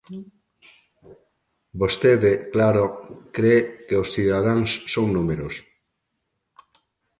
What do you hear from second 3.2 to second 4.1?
cre que